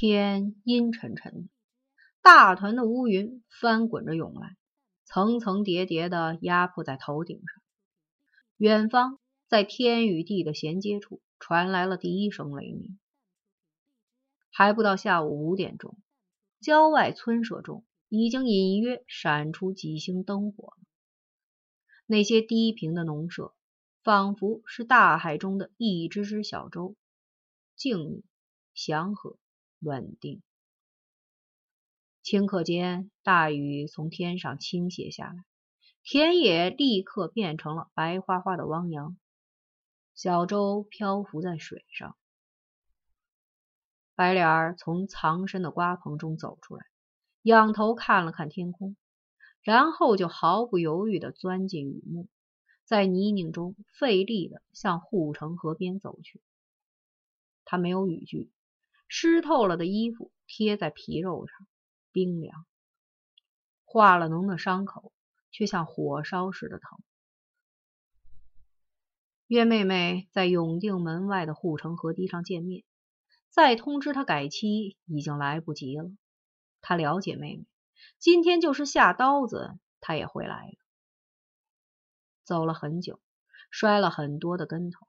[0.00, 1.48] 天阴沉沉的，
[2.22, 4.56] 大团的乌云翻滚着涌来，
[5.04, 7.62] 层层叠叠的压迫在头顶上。
[8.56, 12.98] 远方，在天与地的衔接处，传来了第一声雷鸣。
[14.50, 15.98] 还不到下午五点钟，
[16.62, 20.82] 郊外村舍中已经隐约闪出几星灯火了。
[22.06, 23.52] 那些低平的农舍，
[24.02, 26.96] 仿佛是大海中的一只只小舟，
[27.76, 28.22] 静谧、
[28.72, 29.38] 祥和。
[29.80, 30.42] 稳定。
[32.22, 35.44] 顷刻间，大雨从天上倾泻下来，
[36.02, 39.16] 田野立刻变成了白花花的汪洋。
[40.14, 42.14] 小舟漂浮在水上，
[44.14, 46.84] 白脸儿从藏身的瓜棚中走出来，
[47.42, 48.96] 仰头看了看天空，
[49.62, 52.28] 然后就毫不犹豫地钻进雨幕，
[52.84, 56.42] 在泥泞中费力地向护城河边走去。
[57.64, 58.50] 他没有雨具。
[59.12, 61.66] 湿透了的衣服贴在皮肉上，
[62.12, 62.64] 冰凉；
[63.84, 65.12] 化了脓的伤口
[65.50, 67.00] 却像火烧似的疼。
[69.48, 72.84] 约妹妹在永定门外的护城河堤上见面，
[73.48, 76.08] 再通知她改期已经来不及了。
[76.80, 77.66] 他了解妹妹，
[78.20, 80.78] 今天就是下刀子，她也会来的。
[82.44, 83.18] 走了很久，
[83.72, 85.08] 摔了很多的跟头，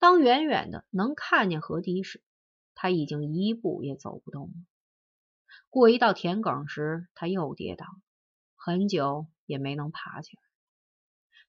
[0.00, 2.20] 当远远的能看见河堤时，
[2.76, 4.54] 他已经一步也走不动了。
[5.70, 7.86] 过一道田埂时，他又跌倒，
[8.54, 10.42] 很久也没能爬起来。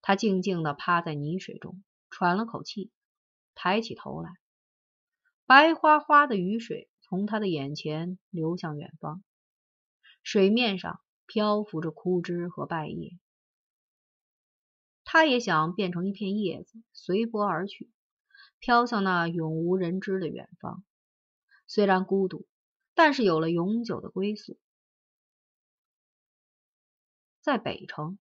[0.02, 2.92] 他静静地趴在泥水中，喘了口气，
[3.54, 4.32] 抬起头来。
[5.46, 9.22] 白花花的雨水从他的眼前流向远方，
[10.24, 13.18] 水面上漂浮着枯枝和败叶。
[15.04, 17.90] 他也想变成一片叶子，随波而去，
[18.60, 20.84] 飘向那永无人知的远方。
[21.68, 22.48] 虽然孤独，
[22.96, 24.58] 但是有了永久的归宿。
[27.42, 28.18] 在北城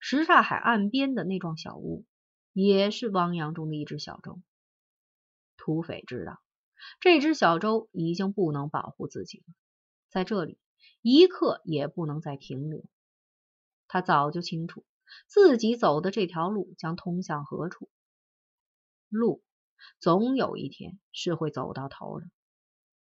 [0.00, 2.04] 什刹海岸边的那幢小屋，
[2.52, 4.40] 也是汪洋中的一只小舟。
[5.56, 6.42] 土匪知道，
[7.00, 9.54] 这只小舟已经不能保护自己了，
[10.08, 10.58] 在这里
[11.02, 12.84] 一刻也不能再停留。
[13.88, 14.84] 他早就清楚，
[15.26, 17.88] 自己走的这条路将通向何处。
[19.08, 19.42] 路
[20.00, 22.26] 总有一天是会走到头的。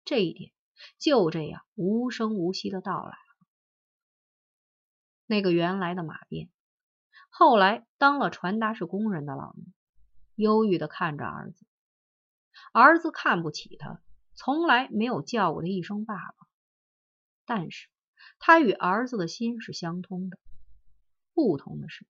[0.04, 0.52] 这一点
[0.98, 3.48] 就这样无声无息的到来了。
[5.26, 6.50] 那个原来的马鞭，
[7.30, 9.74] 后来当了传达室工人的老人，
[10.36, 11.66] 忧郁的看着儿子。
[12.74, 14.02] 儿子看不起他，
[14.34, 16.48] 从来没有叫过他一声爸爸。
[17.46, 17.88] 但是
[18.40, 20.38] 他与儿子的心是相通的，
[21.34, 22.06] 不同的是，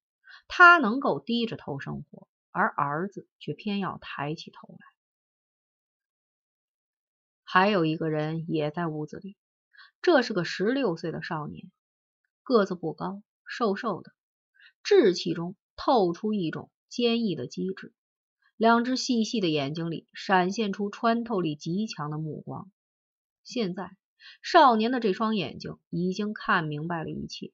[0.48, 4.91] 他能够低着头生活，而儿子却偏要抬起头来。
[7.54, 9.36] 还有一个人也在屋子里，
[10.02, 11.70] 这是个十六岁的少年，
[12.44, 14.14] 个子不高，瘦瘦的，
[14.86, 17.94] 稚气中透出一种坚毅的机智，
[18.56, 22.72] 两只细细的眼睛里闪现出穿透力极强的目光。
[23.44, 23.98] 现在，
[24.42, 27.52] 少年的这双眼睛已经看明白了一切。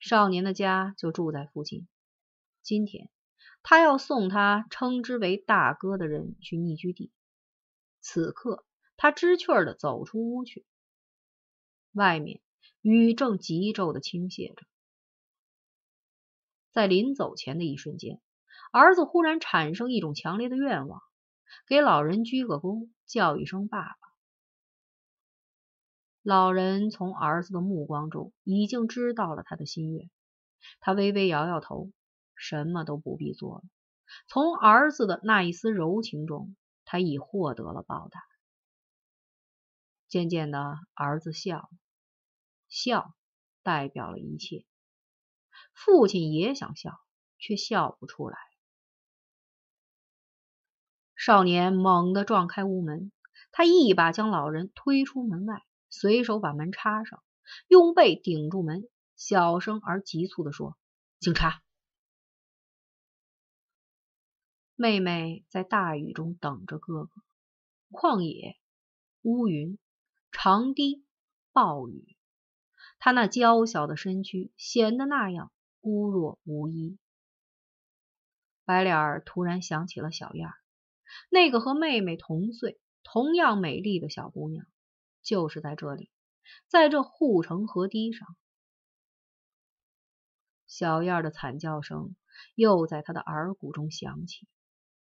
[0.00, 1.86] 少年的家就住在附近，
[2.62, 3.10] 今天
[3.62, 7.12] 他要送他称之为大哥的人去匿居地。
[8.08, 8.64] 此刻，
[8.96, 10.64] 他知趣的走出屋去。
[11.90, 12.40] 外面
[12.80, 14.64] 雨正急骤的倾泻着。
[16.70, 18.20] 在临走前的一瞬间，
[18.70, 21.02] 儿子忽然产生一种强烈的愿望：
[21.66, 23.98] 给老人鞠个躬，叫一声爸爸。
[26.22, 30.08] 老人从儿子的目光中已经知道了他的心愿，
[30.78, 31.90] 他微微摇摇头，
[32.36, 33.64] 什么都不必做了。
[34.28, 36.54] 从儿子的那一丝柔情中。
[36.86, 38.22] 他已获得了报答。
[40.08, 41.68] 渐渐的，儿子笑了，
[42.68, 43.14] 笑
[43.62, 44.64] 代表了一切。
[45.74, 46.98] 父亲也想笑，
[47.38, 48.38] 却笑不出来。
[51.16, 53.10] 少年猛地撞开屋门，
[53.50, 57.22] 他一把将老人推出门外，随手把门插上，
[57.66, 60.78] 用背顶住门，小声而急促的说
[61.18, 61.62] ：“警察。”
[64.76, 67.22] 妹妹在大雨中等着哥哥。
[67.90, 68.58] 旷野、
[69.22, 69.78] 乌云、
[70.30, 71.02] 长堤、
[71.52, 72.16] 暴雨，
[72.98, 75.50] 他那娇小的身躯显得那样
[75.80, 76.98] 孤弱无依。
[78.66, 80.54] 白脸儿突然想起了小燕儿，
[81.30, 84.66] 那个和妹妹同岁、同样美丽的小姑娘，
[85.22, 86.10] 就是在这里，
[86.68, 88.36] 在这护城河堤上。
[90.66, 92.14] 小燕儿的惨叫声
[92.54, 94.46] 又在他的耳骨中响起。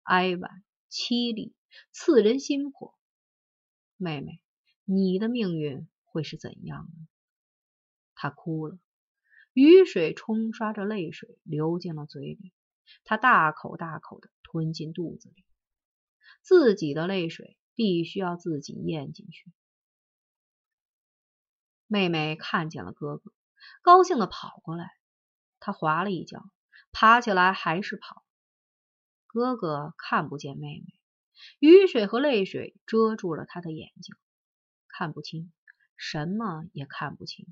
[0.09, 1.55] 哀婉凄厉，
[1.93, 2.99] 刺人心魄。
[3.99, 4.41] 妹妹，
[4.87, 6.97] 你的命运会是怎样的？
[8.15, 8.79] 他哭了，
[9.53, 12.55] 雨水冲刷着泪水流进了嘴里，
[13.05, 15.45] 他大口大口的吞进肚子里，
[16.41, 19.53] 自己的泪水必须要自己咽进去。
[21.87, 23.31] 妹妹看见了哥哥，
[23.83, 24.91] 高兴的跑过来，
[25.61, 26.43] 他滑了一跤，
[26.93, 28.25] 爬起来还是跑。
[29.39, 30.99] 哥哥看不见妹妹，
[31.61, 34.17] 雨水和泪水遮住了他的眼睛，
[34.89, 35.53] 看不清，
[35.97, 37.47] 什么也看不清。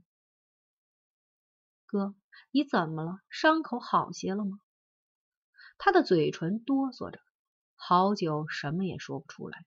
[1.86, 2.16] 哥，
[2.50, 3.20] 你怎么了？
[3.30, 4.58] 伤口好些了吗？
[5.78, 7.20] 他的嘴唇哆嗦着，
[7.76, 9.64] 好久什么也说不出来。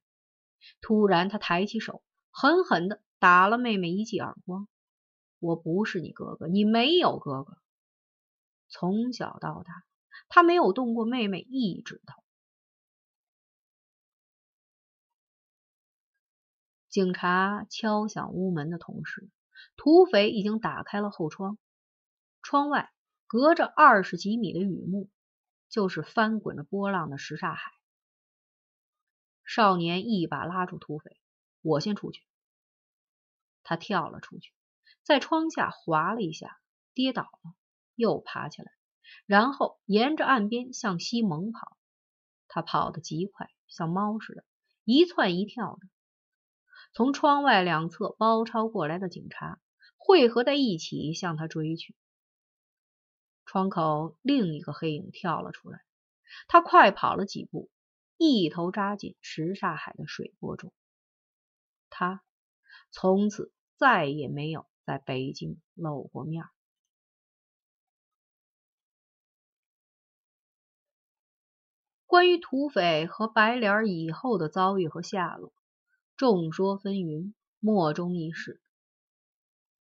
[0.81, 3.01] 突然，他抬起手，狠狠的。
[3.18, 4.68] 打了妹妹一记耳光。
[5.39, 7.57] 我不是你哥哥，你没有哥哥。
[8.68, 9.83] 从小到大，
[10.27, 12.21] 他没有动过妹妹一指头。
[16.89, 19.30] 警察敲响屋门的同时，
[19.75, 21.57] 土匪已经打开了后窗。
[22.42, 22.92] 窗外
[23.27, 25.10] 隔着二十几米的雨幕，
[25.69, 27.71] 就是翻滚着波浪的什刹海。
[29.45, 31.19] 少年一把拉住土匪
[31.62, 32.24] ：“我先出去。”
[33.62, 34.51] 他跳了出去，
[35.04, 36.60] 在窗下滑了一下，
[36.95, 37.54] 跌倒了，
[37.94, 38.71] 又爬起来，
[39.25, 41.77] 然后沿着岸边向西猛跑。
[42.47, 44.44] 他跑得极快，像猫似的，
[44.83, 45.88] 一窜一跳的。
[46.94, 49.59] 从窗外两侧包抄过来的警察
[49.97, 51.95] 汇合在一起，向他追去。
[53.45, 55.81] 窗口另一个黑影跳了出来，
[56.47, 57.69] 他快跑了几步，
[58.17, 60.73] 一头扎进什刹海的水波中。
[61.89, 62.23] 他
[62.91, 63.51] 从此。
[63.79, 66.44] 再也没有在北京露过面。
[72.09, 75.53] 关于土匪和白脸以后的遭遇和下落，
[76.17, 78.59] 众说纷纭，莫衷一是。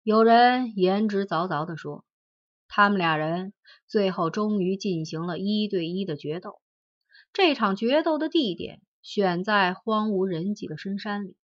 [0.03, 2.05] 有人言之凿凿地说，
[2.67, 3.53] 他们俩人
[3.87, 6.61] 最后终于进行了一对一的决斗。
[7.33, 11.35] 这场决斗的地点选在荒无人迹的深山里。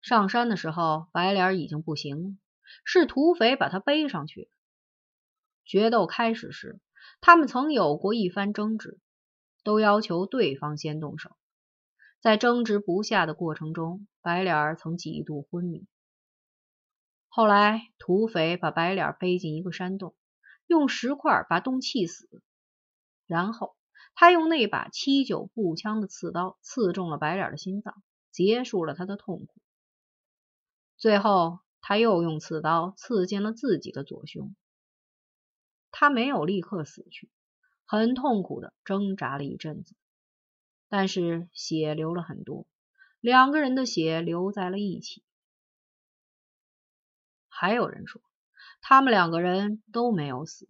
[0.00, 2.30] 上山的时候，白脸已经不行了，
[2.82, 4.48] 是土匪把他背上去。
[5.66, 6.80] 决斗开始时，
[7.20, 8.98] 他们曾有过一番争执，
[9.66, 11.36] 都要求对方先动手。
[12.20, 15.88] 在争执不下的过程中，白脸儿曾几度昏迷。
[17.26, 20.14] 后来，土匪把白脸背进一个山洞，
[20.68, 22.40] 用石块把洞砌死，
[23.26, 23.74] 然后
[24.14, 29.60] 他用那把七九步枪的刺刀刺中了白脸的心脏，结束了他的痛苦。
[30.96, 34.54] 最后，他又用刺刀刺进了自己的左胸。
[35.90, 37.28] 他没有立刻死去，
[37.86, 39.94] 很痛苦的挣扎了一阵子，
[40.88, 42.66] 但是血流了很多，
[43.20, 45.22] 两个人的血流在了一起。
[47.48, 48.20] 还有人说，
[48.82, 50.68] 他们两个人都没有死。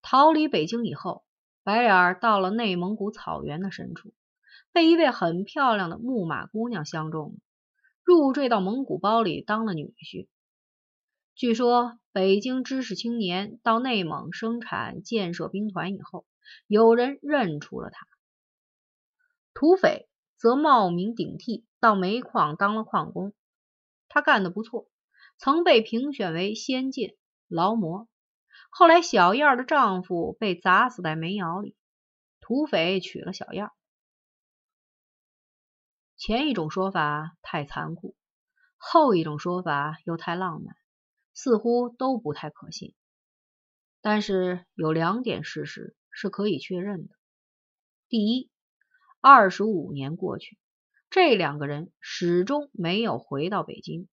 [0.00, 1.24] 逃离北京以后，
[1.62, 4.14] 白脸到了内蒙古草原的深处，
[4.72, 7.38] 被一位很漂亮的牧马姑娘相中。
[8.02, 10.28] 入赘到蒙古包里当了女婿。
[11.38, 16.26] 据说北京知识青年到内蒙生产建设兵团以后，
[16.66, 18.08] 有人认出了他。
[19.54, 23.32] 土匪则冒名顶替到煤矿当了矿工，
[24.08, 24.88] 他干得不错，
[25.36, 28.08] 曾被评选为先进劳模。
[28.68, 31.76] 后来小燕的丈夫被砸死在煤窑里，
[32.40, 33.70] 土匪娶了小燕。
[36.16, 38.16] 前一种说法太残酷，
[38.76, 40.74] 后一种说法又太浪漫，
[41.40, 42.96] 似乎都不太可信。
[44.00, 47.14] 但是有两点事实是可以确认的：
[48.08, 48.50] 第一，
[49.20, 50.58] 二十五年过去，
[51.10, 54.08] 这两个人始终没有回到北京。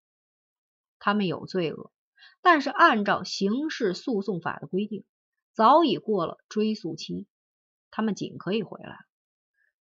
[1.00, 1.92] 他们有罪恶，
[2.44, 5.04] 但是按照刑事诉讼法的规定，
[5.52, 7.26] 早已过了追诉期，
[7.90, 9.00] 他们仅可以回来。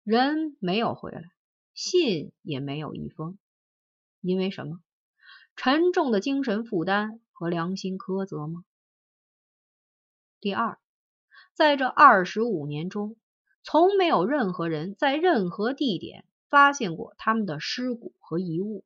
[0.03, 1.23] 人没有回来。
[1.73, 3.39] 信也没有一封，
[4.19, 4.79] 因为什么？
[5.55, 8.63] 沉重的精神负担和良心苛责吗？
[10.39, 10.77] 第二，
[11.55, 13.15] 在这二十五年中，
[13.63, 18.85] 从没有任何人在任何地点发现过他们的尸骨和遗物。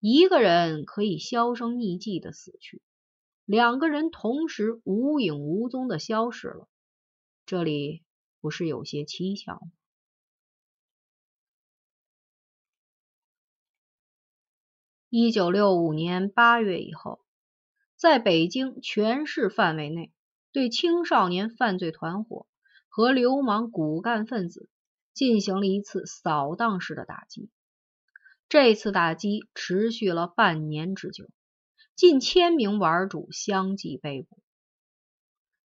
[0.00, 2.80] 一个人可以销声匿迹的死去，
[3.44, 6.66] 两个人同时无影无踪的消失了，
[7.44, 8.02] 这里
[8.40, 9.70] 不是有些蹊跷吗？
[15.14, 17.20] 一九六五年八月以后，
[17.96, 20.10] 在北京全市范围内，
[20.52, 22.46] 对青少年犯罪团伙
[22.88, 24.70] 和流氓骨干分子
[25.12, 27.50] 进行了一次扫荡式的打击。
[28.48, 31.28] 这次打击持续了半年之久，
[31.94, 34.38] 近千名玩主相继被捕。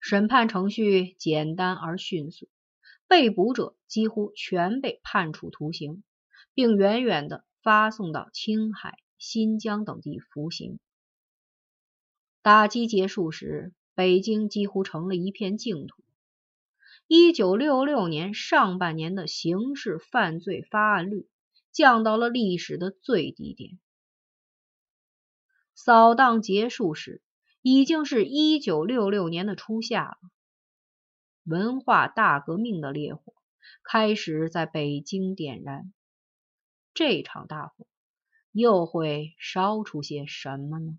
[0.00, 2.48] 审判程序简单而迅速，
[3.06, 6.02] 被捕者几乎全被判处徒刑，
[6.52, 10.78] 并远远的发送到青海、新疆等地服刑。
[12.42, 16.02] 打击结束时，北京几乎成了一片净土。
[17.08, 21.28] 一九六六年上半年的刑事犯罪发案率
[21.70, 23.78] 降到了历史的最低点。
[25.74, 27.22] 扫荡结束时，
[27.62, 30.18] 已经是一九六六年的初夏了。
[31.44, 33.34] 文化大革命的烈火
[33.84, 35.92] 开始在北京点燃，
[36.92, 37.86] 这场大火
[38.56, 40.98] 又会烧出些什么呢？